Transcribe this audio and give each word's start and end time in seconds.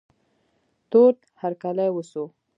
تود 0.91 1.17
هرکلی 1.41 1.89
وسو. 1.95 2.23